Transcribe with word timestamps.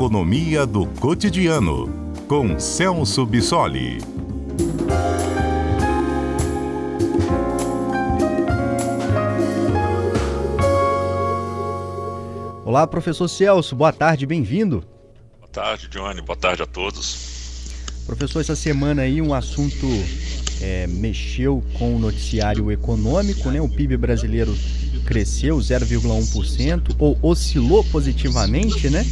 Economia 0.00 0.64
do 0.64 0.86
Cotidiano, 0.98 2.14
com 2.26 2.58
Celso 2.58 3.26
Bissoli. 3.26 3.98
Olá, 12.64 12.86
professor 12.86 13.28
Celso, 13.28 13.76
boa 13.76 13.92
tarde, 13.92 14.24
bem-vindo. 14.24 14.82
Boa 15.38 15.50
tarde, 15.52 15.86
Johnny, 15.90 16.22
boa 16.22 16.34
tarde 16.34 16.62
a 16.62 16.66
todos. 16.66 17.29
Professor, 18.10 18.40
essa 18.40 18.56
semana 18.56 19.02
aí 19.02 19.22
um 19.22 19.32
assunto 19.32 19.86
é, 20.60 20.84
mexeu 20.88 21.62
com 21.78 21.94
o 21.94 21.98
noticiário 22.00 22.72
econômico, 22.72 23.48
né? 23.52 23.60
O 23.60 23.68
PIB 23.68 23.96
brasileiro 23.96 24.52
cresceu 25.06 25.56
0,1% 25.58 26.96
ou 26.98 27.16
oscilou 27.22 27.84
positivamente, 27.84 28.90
né? 28.90 29.06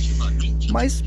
Mas 0.71 1.05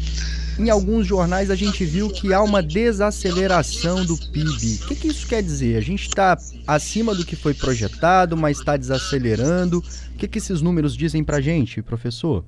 em 0.57 0.69
alguns 0.69 1.05
jornais 1.05 1.51
a 1.51 1.55
gente 1.55 1.83
viu 1.83 2.09
que 2.09 2.33
há 2.33 2.41
uma 2.41 2.63
desaceleração 2.63 4.05
do 4.05 4.15
PIB. 4.17 4.79
O 4.83 4.87
que, 4.87 4.95
que 4.95 5.07
isso 5.09 5.27
quer 5.27 5.43
dizer? 5.43 5.75
A 5.75 5.81
gente 5.81 6.07
está 6.07 6.37
acima 6.65 7.13
do 7.13 7.25
que 7.25 7.35
foi 7.35 7.53
projetado, 7.53 8.37
mas 8.37 8.59
está 8.59 8.77
desacelerando. 8.77 9.79
O 10.13 10.17
que, 10.17 10.29
que 10.29 10.37
esses 10.37 10.61
números 10.61 10.95
dizem 10.95 11.25
para 11.25 11.37
a 11.37 11.41
gente, 11.41 11.81
professor? 11.81 12.45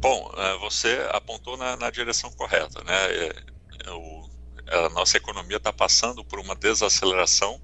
Bom, 0.00 0.32
é, 0.36 0.58
você 0.58 1.08
apontou 1.12 1.56
na, 1.56 1.76
na 1.76 1.90
direção 1.90 2.32
correta, 2.32 2.82
né? 2.82 2.92
É, 2.92 3.36
é 3.86 3.90
o, 3.92 4.17
a 4.70 4.88
nossa 4.90 5.16
economia 5.16 5.56
está 5.56 5.72
passando 5.72 6.24
por 6.24 6.38
uma 6.38 6.54
desaceleração 6.54 7.60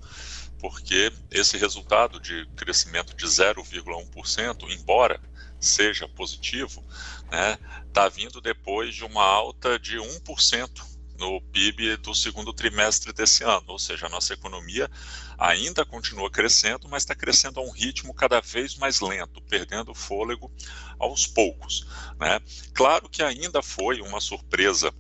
porque 0.64 1.12
esse 1.30 1.58
resultado 1.58 2.18
de 2.18 2.46
crescimento 2.56 3.14
de 3.14 3.26
0,1%, 3.26 4.70
embora 4.70 5.20
seja 5.60 6.08
positivo, 6.08 6.82
está 7.24 7.36
né, 7.36 7.58
tá 7.92 8.08
vindo 8.08 8.40
depois 8.40 8.94
de 8.94 9.04
uma 9.04 9.22
alta 9.22 9.78
de 9.78 9.98
1% 9.98 10.94
no 11.18 11.40
PIB 11.52 11.98
do 11.98 12.14
segundo 12.14 12.52
trimestre 12.52 13.12
desse 13.12 13.44
ano, 13.44 13.66
ou 13.68 13.78
seja, 13.78 14.06
a 14.06 14.08
nossa 14.08 14.32
economia 14.32 14.90
ainda 15.38 15.84
continua 15.84 16.30
crescendo, 16.30 16.88
mas 16.88 17.02
está 17.02 17.14
crescendo 17.14 17.60
a 17.60 17.62
um 17.62 17.70
ritmo 17.70 18.14
cada 18.14 18.40
vez 18.40 18.76
mais 18.76 19.00
lento, 19.00 19.42
perdendo 19.42 19.94
fôlego 19.94 20.50
aos 20.98 21.26
poucos. 21.26 21.86
Né? 22.18 22.40
Claro 22.72 23.06
que 23.08 23.22
ainda 23.22 23.62
foi 23.62 24.00
uma 24.00 24.18
surpresa 24.18 24.90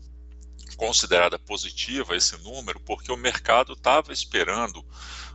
considerada 0.76 1.38
positiva 1.38 2.16
esse 2.16 2.36
número, 2.38 2.80
porque 2.80 3.12
o 3.12 3.16
mercado 3.16 3.72
estava 3.74 4.12
esperando 4.12 4.84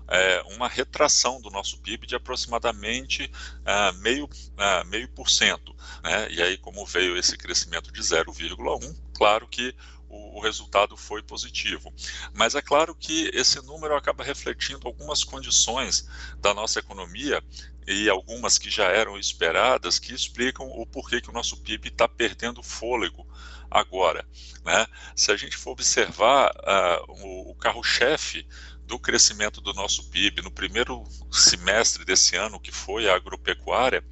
é, 0.10 0.42
uma 0.56 0.68
retração 0.68 1.40
do 1.40 1.50
nosso 1.50 1.80
PIB 1.80 2.08
de 2.08 2.16
aproximadamente 2.16 3.32
é, 3.66 3.92
meio, 3.94 4.28
é, 4.58 4.84
meio 4.86 5.08
por 5.10 5.30
cento. 5.30 5.76
Né? 6.04 6.32
E 6.32 6.42
aí, 6.42 6.58
como 6.58 6.86
veio 6.86 7.16
esse 7.18 7.38
crescimento 7.38 7.92
de 7.92 8.02
0,1, 8.02 8.96
claro 9.14 9.48
que 9.48 9.76
o, 10.10 10.40
o, 10.40 10.42
resultado 10.42 10.98
foi 10.98 11.22
positivo. 11.22 11.94
Mas 12.34 12.56
é 12.56 12.62
claro 12.62 12.96
que 12.96 13.30
esse 13.34 13.62
número 13.62 13.96
acaba 13.96 14.24
refletindo 14.24 14.88
algumas 14.88 15.24
condições 15.24 16.08
da 16.40 16.54
nossa 16.54 16.80
economia 16.80 17.44
e 17.90 18.08
algumas 18.08 18.60
que 18.60 18.70
já 18.70 18.86
eram 18.86 19.18
esperadas 19.18 19.98
que 19.98 20.14
explicam 20.14 20.68
o 20.68 20.86
porquê 20.86 21.20
que 21.20 21.32
o 21.32 21.34
nosso 21.34 21.58
PIB 21.58 21.88
está 21.88 22.08
perdendo 22.08 22.62
fôlego 22.62 23.28
agora. 23.70 24.24
Né? 24.64 24.86
Se 25.16 25.32
a 25.32 25.36
gente 25.36 25.58
for 25.58 25.72
observar 25.72 26.52
uh, 26.52 27.50
o, 27.50 27.56
carro-chefe 27.56 28.48
do 28.86 29.00
crescimento 29.00 29.60
do 29.60 29.74
nosso 29.74 30.08
PIB 30.12 30.44
no 30.44 30.52
primeiro 30.52 31.04
semestre 31.32 32.06
desse 32.06 32.36
ano, 32.36 32.60
que 32.60 32.72
foi 32.72 33.10
a 33.10 33.16
agropecuária, 33.16 34.04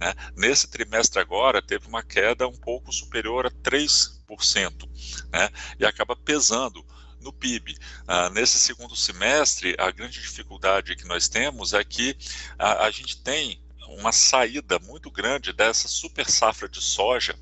né, 0.00 0.14
nesse 0.34 0.68
trimestre 0.68 1.20
agora 1.20 1.62
teve 1.62 1.86
uma 1.86 2.02
queda 2.02 2.48
um 2.48 2.56
pouco 2.56 2.92
superior 2.92 3.46
a 3.46 3.50
3%, 3.50 4.88
né, 5.32 5.48
e 5.78 5.86
acaba 5.86 6.14
pesando 6.14 6.84
no 7.26 7.32
PIB. 7.32 7.76
Ah, 8.06 8.30
nesse 8.30 8.58
segundo 8.58 8.96
semestre, 8.96 9.74
a 9.78 9.90
grande 9.90 10.20
dificuldade 10.20 10.96
que 10.96 11.04
nós 11.04 11.28
temos 11.28 11.74
é 11.74 11.84
que 11.84 12.16
a, 12.58 12.86
a 12.86 12.90
gente 12.90 13.20
tem 13.22 13.60
uma 13.88 14.12
saída 14.12 14.78
muito 14.80 15.10
grande 15.10 15.52
dessa 15.52 15.86
super 15.88 16.28
safra 16.28 16.68
de 16.68 16.80
soja 16.80 17.38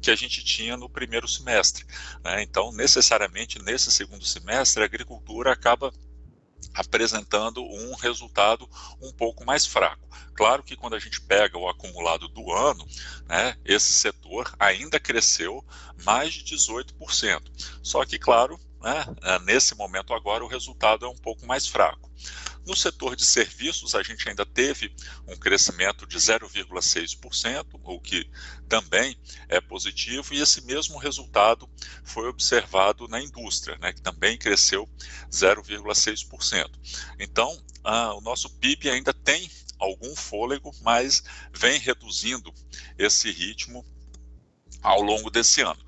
que 0.00 0.10
a 0.10 0.16
gente 0.16 0.44
tinha 0.44 0.76
no 0.76 0.88
primeiro 0.88 1.28
semestre. 1.28 1.84
Né? 2.22 2.42
Então, 2.42 2.72
necessariamente, 2.72 3.62
nesse 3.62 3.90
segundo 3.90 4.24
semestre, 4.24 4.82
a 4.82 4.86
agricultura 4.86 5.52
acaba 5.52 5.92
apresentando 6.74 7.62
um 7.62 7.94
resultado 7.94 8.68
um 9.00 9.12
pouco 9.12 9.44
mais 9.44 9.64
fraco. 9.64 10.08
Claro 10.34 10.62
que 10.62 10.76
quando 10.76 10.94
a 10.94 10.98
gente 10.98 11.20
pega 11.20 11.56
o 11.56 11.68
acumulado 11.68 12.28
do 12.28 12.52
ano, 12.52 12.84
né, 13.26 13.56
esse 13.64 13.92
setor 13.92 14.52
ainda 14.58 14.98
cresceu 14.98 15.64
mais 16.04 16.34
de 16.34 16.56
18%. 16.56 17.42
Só 17.82 18.04
que, 18.04 18.18
claro, 18.18 18.58
né, 18.84 19.04
nesse 19.44 19.74
momento 19.74 20.12
agora 20.12 20.44
o 20.44 20.48
resultado 20.48 21.06
é 21.06 21.08
um 21.08 21.16
pouco 21.16 21.46
mais 21.46 21.66
fraco. 21.66 22.12
No 22.66 22.76
setor 22.76 23.16
de 23.16 23.24
serviços, 23.24 23.94
a 23.94 24.02
gente 24.02 24.28
ainda 24.28 24.44
teve 24.44 24.94
um 25.26 25.36
crescimento 25.36 26.06
de 26.06 26.16
0,6%, 26.16 27.80
o 27.82 28.00
que 28.00 28.30
também 28.68 29.16
é 29.48 29.60
positivo, 29.60 30.32
e 30.32 30.40
esse 30.40 30.64
mesmo 30.64 30.98
resultado 30.98 31.68
foi 32.04 32.28
observado 32.28 33.08
na 33.08 33.20
indústria, 33.20 33.76
né, 33.78 33.92
que 33.92 34.00
também 34.02 34.38
cresceu 34.38 34.88
0,6%. 35.30 36.70
Então, 37.18 37.58
o 38.16 38.20
nosso 38.20 38.50
PIB 38.58 38.90
ainda 38.90 39.12
tem 39.12 39.50
algum 39.78 40.14
fôlego, 40.14 40.70
mas 40.82 41.22
vem 41.52 41.78
reduzindo 41.78 42.52
esse 42.96 43.30
ritmo 43.30 43.84
ao 44.84 45.00
longo 45.00 45.30
desse 45.30 45.62
ano. 45.62 45.80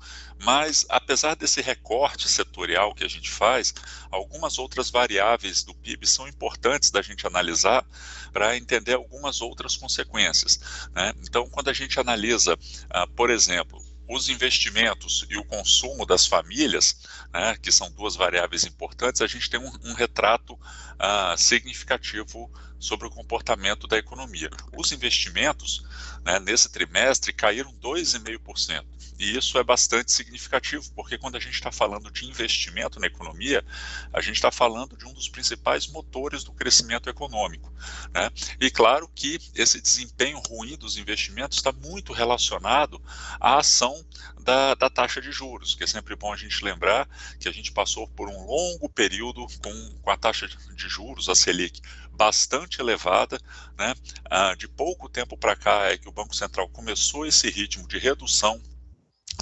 Mas, 0.43 0.85
apesar 0.89 1.35
desse 1.35 1.61
recorte 1.61 2.29
setorial 2.29 2.93
que 2.93 3.03
a 3.03 3.07
gente 3.07 3.29
faz, 3.29 3.73
algumas 4.11 4.59
outras 4.59 4.89
variáveis 4.89 5.63
do 5.63 5.73
PIB 5.73 6.05
são 6.05 6.27
importantes 6.27 6.91
da 6.91 7.01
gente 7.01 7.25
analisar 7.25 7.85
para 8.31 8.55
entender 8.55 8.93
algumas 8.93 9.41
outras 9.41 9.75
consequências. 9.75 10.59
Né? 10.93 11.13
Então, 11.23 11.49
quando 11.49 11.69
a 11.69 11.73
gente 11.73 11.99
analisa, 11.99 12.57
ah, 12.89 13.07
por 13.07 13.31
exemplo, 13.31 13.83
os 14.07 14.29
investimentos 14.29 15.25
e 15.29 15.37
o 15.37 15.43
consumo 15.43 16.05
das 16.05 16.25
famílias, 16.25 16.97
né, 17.33 17.57
que 17.61 17.71
são 17.71 17.91
duas 17.91 18.15
variáveis 18.15 18.63
importantes, 18.63 19.21
a 19.21 19.27
gente 19.27 19.49
tem 19.49 19.59
um, 19.59 19.71
um 19.83 19.93
retrato 19.93 20.57
ah, 20.97 21.35
significativo 21.37 22.49
sobre 22.79 23.07
o 23.07 23.11
comportamento 23.11 23.87
da 23.87 23.97
economia. 23.97 24.49
Os 24.77 24.91
investimentos, 24.91 25.83
né, 26.23 26.39
nesse 26.39 26.69
trimestre, 26.69 27.33
caíram 27.33 27.73
2,5%. 27.73 28.85
E 29.19 29.35
isso 29.35 29.57
é 29.57 29.63
bastante 29.63 30.11
significativo, 30.11 30.91
porque 30.93 31.17
quando 31.17 31.35
a 31.35 31.39
gente 31.39 31.55
está 31.55 31.71
falando 31.71 32.11
de 32.11 32.25
investimento 32.25 32.99
na 32.99 33.07
economia, 33.07 33.65
a 34.13 34.21
gente 34.21 34.35
está 34.35 34.51
falando 34.51 34.95
de 34.95 35.05
um 35.05 35.13
dos 35.13 35.27
principais 35.27 35.87
motores 35.87 36.43
do 36.43 36.51
crescimento 36.51 37.09
econômico. 37.09 37.73
Né? 38.13 38.29
E 38.59 38.69
claro 38.69 39.09
que 39.13 39.39
esse 39.55 39.81
desempenho 39.81 40.39
ruim 40.39 40.77
dos 40.77 40.97
investimentos 40.97 41.57
está 41.57 41.71
muito 41.71 42.13
relacionado 42.13 43.01
à 43.39 43.57
ação 43.57 44.05
da, 44.39 44.75
da, 44.75 44.89
taxa 44.89 45.19
de 45.19 45.31
juros, 45.31 45.73
que 45.73 45.83
é 45.83 45.87
sempre 45.87 46.15
bom 46.15 46.31
a 46.31 46.37
gente 46.37 46.63
lembrar 46.63 47.09
que 47.39 47.49
a 47.49 47.51
gente 47.51 47.71
passou 47.71 48.07
por 48.07 48.29
um 48.29 48.45
longo 48.45 48.87
período 48.87 49.45
com, 49.61 49.97
com 50.01 50.09
a 50.11 50.15
taxa 50.15 50.47
de 50.47 50.87
juros, 50.87 51.27
a 51.27 51.35
Selic, 51.35 51.81
bastante 52.11 52.79
elevada. 52.79 53.39
Né? 53.77 53.93
Ah, 54.29 54.55
de 54.55 54.67
pouco 54.67 55.09
tempo 55.09 55.35
para 55.35 55.55
cá 55.55 55.91
é 55.91 55.97
que 55.97 56.07
o 56.07 56.11
Banco 56.11 56.35
Central 56.35 56.69
começou 56.69 57.25
esse 57.25 57.49
ritmo 57.49 57.87
de 57.87 57.97
redução 57.97 58.61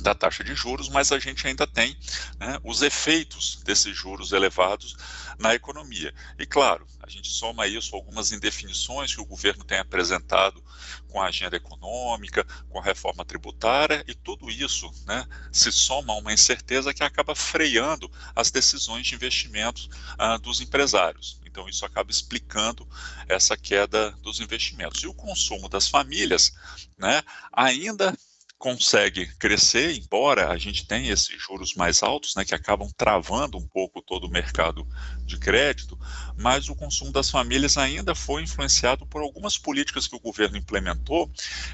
da 0.02 0.14
taxa 0.14 0.44
de 0.44 0.54
juros, 0.54 0.90
mas 0.90 1.12
a 1.12 1.20
gente 1.20 1.48
ainda 1.48 1.66
tem 1.66 1.98
né, 2.40 2.60
os 2.64 2.82
efeitos 2.82 3.62
desses 3.64 3.96
juros 3.96 4.32
elevados 4.32 4.96
na 5.40 5.54
economia. 5.54 6.14
E 6.38 6.46
claro, 6.46 6.86
a 7.02 7.10
gente 7.10 7.30
soma 7.30 7.68
isso 7.68 7.96
algumas 7.96 8.32
indefinições 8.32 9.14
que 9.14 9.22
o 9.22 9.26
governo 9.26 9.64
tem 9.64 9.78
apresentado 9.78 10.64
com 11.08 11.22
a 11.22 11.28
agenda 11.28 11.56
econômica, 11.56 12.46
com 12.70 12.80
a 12.80 12.84
reforma 12.84 13.24
tributária, 13.24 14.04
e 14.08 14.14
tudo 14.14 14.50
isso 14.50 14.92
né, 15.06 15.26
se 15.52 15.72
soma 15.72 16.14
a 16.14 16.18
uma 16.18 16.34
incerteza 16.34 16.94
que 16.94 17.04
acaba 17.04 17.36
freando 17.36 18.12
as 18.36 18.52
decisões 18.52 19.08
de 19.08 19.16
investimentos 19.16 19.90
ah, 20.18 20.38
dos 20.38 20.62
empresários. 20.62 21.40
Então, 21.46 21.70
isso 21.70 21.86
acaba 21.86 22.12
explicando 22.12 22.86
essa 23.30 23.56
queda 23.56 24.12
dos 24.22 24.42
investimentos. 24.42 25.02
E 25.02 25.08
o 25.08 25.14
consumo 25.14 25.70
das 25.70 25.88
famílias 25.88 26.54
né, 26.98 27.22
ainda 27.54 28.14
consegue 28.58 29.28
crescer, 29.38 29.96
embora 29.96 30.50
a 30.50 30.58
gente 30.58 30.88
tenha 30.88 31.12
esses 31.12 31.42
juros 31.42 31.76
mais 31.76 32.02
altos, 32.02 32.36
né, 32.36 32.46
que 32.46 32.56
acabam 32.56 32.90
travando 32.98 33.58
um 33.58 33.68
pouco 33.68 34.02
todo 34.02 34.26
o 34.26 34.32
mercado 34.32 34.88
de 35.26 35.38
crédito, 35.38 35.98
mas 36.38 36.70
o 36.70 36.76
consumo 36.76 37.12
das 37.12 37.30
famílias 37.30 37.78
ainda 37.78 38.16
foi 38.16 38.44
influenciado 38.44 39.06
por 39.06 39.22
algumas 39.22 39.58
políticas 39.58 40.08
que 40.08 40.16
o 40.16 40.20
governo 40.20 40.58
implementou 40.58 41.30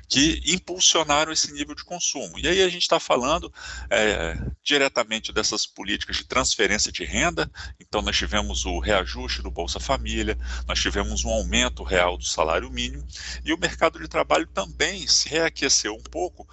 que 0.08 0.42
impulsionaram 0.46 1.32
esse 1.32 1.52
nível 1.54 1.76
de 1.76 1.84
consumo. 1.84 2.40
E 2.40 2.48
aí 2.48 2.62
a 2.62 2.70
gente 2.70 2.82
está 2.82 3.00
falando 3.00 3.54
é, 3.90 4.38
diretamente 4.64 5.32
dessas 5.32 5.66
políticas 5.66 6.18
de 6.18 6.26
transferência 6.26 6.92
de 6.92 7.06
renda, 7.06 7.50
então 7.80 8.02
nós 8.02 8.18
tivemos 8.18 8.66
o 8.66 8.80
reajuste 8.80 9.42
do 9.42 9.52
Bolsa 9.52 9.80
Família, 9.80 10.38
nós 10.68 10.80
tivemos 10.80 11.24
um 11.24 11.30
aumento 11.30 11.84
real 11.84 12.18
do 12.18 12.26
salário 12.26 12.70
mínimo, 12.70 13.06
e 13.46 13.54
o 13.54 13.58
mercado 13.58 14.00
de 14.00 14.08
trabalho 14.08 14.48
também 14.48 15.08
se 15.08 15.30
reaqueceu 15.30 15.94
um 15.94 16.04
pouco 16.04 16.48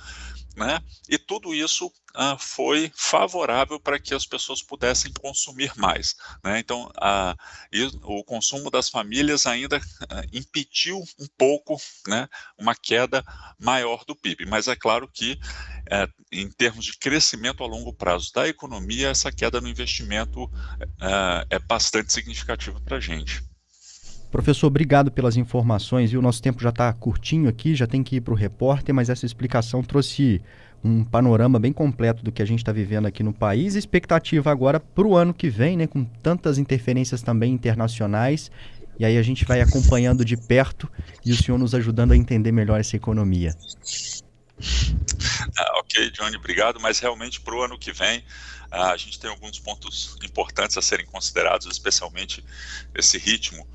né? 0.58 0.80
E 1.08 1.16
tudo 1.16 1.54
isso 1.54 1.90
ah, 2.14 2.36
foi 2.36 2.90
favorável 2.94 3.78
para 3.78 3.98
que 3.98 4.12
as 4.12 4.26
pessoas 4.26 4.60
pudessem 4.60 5.12
consumir 5.12 5.72
mais, 5.76 6.16
né? 6.44 6.58
Então, 6.58 6.90
o 8.02 8.24
consumo 8.24 8.70
das 8.70 8.88
famílias 8.88 9.46
ainda 9.46 9.80
ah, 10.10 10.22
impediu 10.32 10.98
um 11.18 11.26
pouco, 11.36 11.76
né, 12.06 12.28
uma 12.58 12.74
queda 12.74 13.24
maior 13.58 14.04
do 14.04 14.16
PIB. 14.16 14.46
Mas 14.46 14.68
é 14.68 14.74
claro 14.74 15.08
que, 15.08 15.38
eh, 15.90 16.08
em 16.32 16.50
termos 16.50 16.84
de 16.84 16.98
crescimento 16.98 17.62
a 17.62 17.66
longo 17.66 17.92
prazo 17.92 18.32
da 18.32 18.48
economia, 18.48 19.08
essa 19.08 19.30
queda 19.30 19.60
no 19.60 19.68
investimento 19.68 20.50
eh, 21.00 21.46
é 21.50 21.58
bastante 21.58 22.12
significativa 22.12 22.80
para 22.80 22.96
a 22.96 23.00
gente. 23.00 23.42
Professor, 24.30 24.66
obrigado 24.66 25.10
pelas 25.10 25.36
informações. 25.36 26.12
E 26.12 26.16
o 26.16 26.22
nosso 26.22 26.42
tempo 26.42 26.62
já 26.62 26.68
está 26.68 26.92
curtinho 26.92 27.48
aqui, 27.48 27.74
já 27.74 27.86
tem 27.86 28.02
que 28.02 28.16
ir 28.16 28.20
para 28.20 28.34
o 28.34 28.36
repórter, 28.36 28.94
mas 28.94 29.08
essa 29.08 29.24
explicação 29.24 29.82
trouxe 29.82 30.42
um 30.84 31.02
panorama 31.02 31.58
bem 31.58 31.72
completo 31.72 32.22
do 32.22 32.30
que 32.30 32.42
a 32.42 32.44
gente 32.44 32.60
está 32.60 32.70
vivendo 32.70 33.06
aqui 33.06 33.22
no 33.22 33.32
país. 33.32 33.74
Expectativa 33.74 34.50
agora 34.50 34.78
para 34.78 35.06
o 35.06 35.16
ano 35.16 35.32
que 35.32 35.48
vem, 35.48 35.76
né, 35.76 35.86
com 35.86 36.04
tantas 36.04 36.58
interferências 36.58 37.22
também 37.22 37.52
internacionais. 37.52 38.50
E 38.98 39.04
aí 39.04 39.16
a 39.16 39.22
gente 39.22 39.44
vai 39.44 39.60
acompanhando 39.60 40.24
de 40.24 40.36
perto 40.36 40.90
e 41.24 41.32
o 41.32 41.36
senhor 41.36 41.56
nos 41.56 41.74
ajudando 41.74 42.12
a 42.12 42.16
entender 42.16 42.52
melhor 42.52 42.80
essa 42.80 42.96
economia. 42.96 43.54
Ah, 45.56 45.78
ok, 45.78 46.10
Johnny, 46.10 46.36
obrigado. 46.36 46.80
Mas 46.80 46.98
realmente 46.98 47.40
para 47.40 47.54
o 47.54 47.62
ano 47.62 47.78
que 47.78 47.92
vem 47.92 48.22
ah, 48.70 48.90
a 48.90 48.96
gente 48.96 49.18
tem 49.18 49.30
alguns 49.30 49.58
pontos 49.58 50.16
importantes 50.22 50.76
a 50.76 50.82
serem 50.82 51.06
considerados, 51.06 51.66
especialmente 51.66 52.44
esse 52.94 53.16
ritmo 53.18 53.66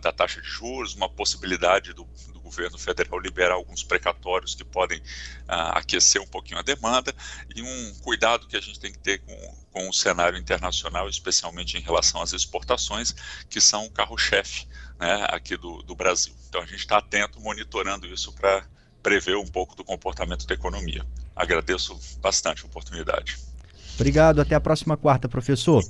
da 0.00 0.12
taxa 0.12 0.40
de 0.40 0.48
juros, 0.48 0.94
uma 0.94 1.08
possibilidade 1.08 1.92
do, 1.92 2.04
do, 2.32 2.40
governo 2.40 2.76
federal 2.76 3.20
liberar 3.20 3.54
alguns 3.54 3.84
precatórios 3.84 4.56
que 4.56 4.64
podem 4.64 4.98
uh, 4.98 5.70
aquecer 5.74 6.20
um 6.20 6.26
pouquinho 6.26 6.58
a 6.58 6.62
demanda 6.62 7.14
e 7.54 7.62
um 7.62 7.94
cuidado 8.02 8.48
que 8.48 8.56
a 8.56 8.60
gente 8.60 8.80
tem 8.80 8.90
que 8.90 8.98
ter 8.98 9.18
com, 9.18 9.54
com 9.70 9.88
o 9.88 9.92
cenário 9.92 10.36
internacional, 10.36 11.08
especialmente 11.08 11.78
em 11.78 11.80
relação 11.80 12.20
às 12.20 12.32
exportações, 12.32 13.14
que 13.48 13.60
são 13.60 13.86
o 13.86 13.90
carro-chefe 13.90 14.66
né, 14.98 15.26
aqui 15.28 15.56
do, 15.56 15.80
do 15.82 15.94
Brasil. 15.94 16.34
Então 16.48 16.60
a 16.60 16.66
gente 16.66 16.80
está 16.80 16.98
atento, 16.98 17.40
monitorando 17.40 18.06
isso 18.06 18.32
para 18.32 18.64
prever 19.00 19.36
um 19.36 19.46
pouco 19.46 19.76
do 19.76 19.84
comportamento 19.84 20.44
da 20.44 20.54
economia. 20.54 21.06
Agradeço 21.34 21.98
bastante 22.20 22.64
a 22.64 22.66
oportunidade. 22.66 23.38
Obrigado, 23.94 24.40
até 24.40 24.54
a 24.54 24.60
próxima 24.60 24.96
quarta, 24.96 25.28
professor. 25.28 25.84